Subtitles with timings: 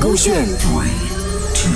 [0.00, 0.88] 勾选 three
[1.54, 1.70] two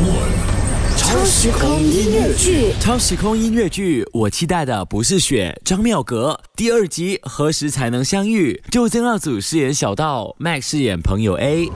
[0.00, 2.72] one，超时空音乐剧。
[2.80, 8.62] 超时空音乐剧，我期待的不是雪，张妙格第二集何时才能相遇？
[8.70, 11.68] 就曾耀祖饰演小道，Max 饰演朋友 A。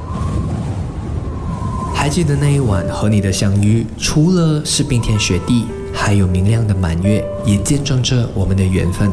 [1.94, 9.10] 还记得那一晚和你的相遇，除了是冰天雪地，还有明亮的满月，也见证着我们的缘分。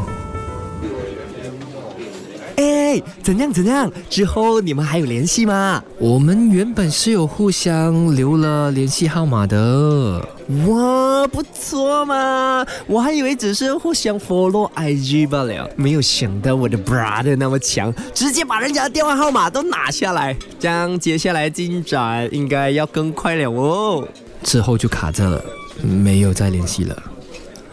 [2.93, 3.91] 哎，怎样怎样？
[4.07, 5.83] 之后你们还有联系吗？
[5.97, 10.19] 我们原本是有互相留了联系号码的。
[10.67, 12.63] 哇，不错嘛！
[12.85, 20.37] 我还以为只是互相 follow IG 罢了，没有想到我的 brother 那么强，直接把人家的电话号码都拿下来。
[20.59, 24.07] 这样接下来进展应该要更快了哦。
[24.43, 25.43] 之后就卡着了，
[25.81, 27.03] 没有再联系了。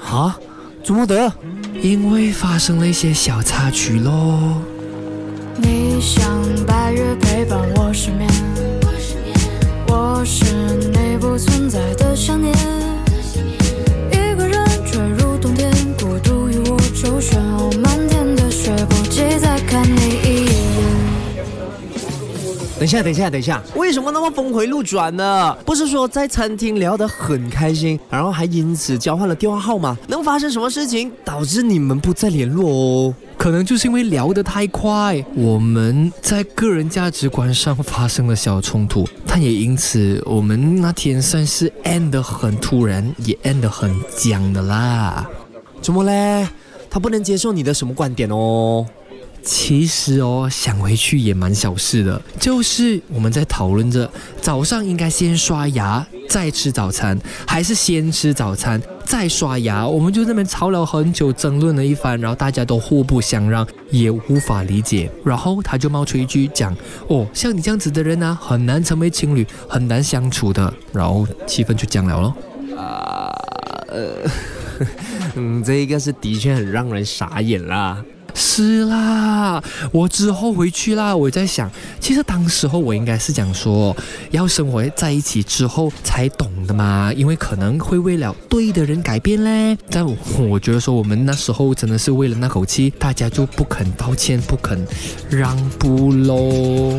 [0.03, 0.39] 啊？
[0.83, 1.31] 怎么得？
[1.83, 4.63] 因为发生了一些小插曲喽。
[6.01, 6.25] 像
[6.67, 8.27] 白月陪伴我失眠，
[9.89, 10.45] 我是
[10.77, 12.51] 你不存在的想念。
[22.79, 25.55] 等一下，等一下，等一下，为什么那么峰回路转呢？
[25.67, 29.95] 不是说在餐厅聊得很开心，然后还因此交换了电话号码？
[30.09, 33.15] 能发生什么事情导致你们不再联络哦？
[33.41, 45.27] 可能就是因为聊得太快，我们在个人价值观上发生了小冲突，但也因此我们那天算是 end 得很突然，也 end 得很僵的啦。
[45.81, 46.47] 怎么嘞？
[46.91, 48.85] 他不能接受你的什么观点哦？
[49.43, 54.11] 其实哦，想回去也蛮小事的，就是我们在讨论着
[54.43, 59.85] 早上应该先刷牙再吃早餐，还是先吃早餐再刷牙。
[59.85, 65.11] 我们就那边吵了很久，争论了一番，然后大家都互不相让，也无法理解。
[65.25, 66.73] 然后他就冒出一句讲
[67.09, 72.35] ：“哦，像你这样子的人呢、很难成为情侣，很难相处的。”然后气氛就僵了咯。
[72.79, 73.29] 啊，
[73.89, 74.31] 呃，
[75.35, 78.03] 嗯，这一个是的确很让人傻眼啦。
[78.43, 79.63] 是啦，
[79.93, 81.71] 我之后回去啦，我在想，
[82.01, 83.95] 其实当时候我应该是讲说，
[84.31, 89.77] 要生活在一起之后才懂的嘛，因为可能会为了对的人改变嘞。
[89.91, 90.17] 但我
[90.49, 94.87] 我觉得说，我们那时候真的是为了那口气，大家就不肯道歉，不肯
[95.29, 96.99] 让步喽。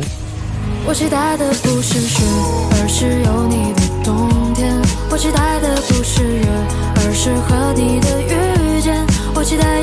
[0.86, 2.22] 我期待的不是雪，
[2.70, 4.80] 而是有你的冬天。
[5.10, 6.46] 我期待的不是月，
[6.96, 9.04] 而是和你的遇见。
[9.34, 9.80] 我期待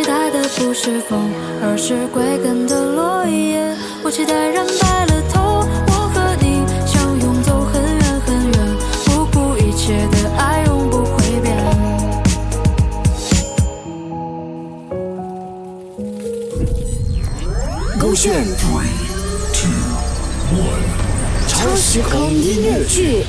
[0.00, 1.30] 期待的不是风，
[1.62, 3.60] 而是归根的落叶。
[4.02, 8.56] 我期待染白了头，我和你相拥走很远很远，
[9.04, 11.54] 不顾一切的爱永不会变。
[18.00, 18.88] 勾选 three
[19.52, 19.68] two
[20.56, 20.80] one，
[21.46, 23.26] 超时空音乐剧。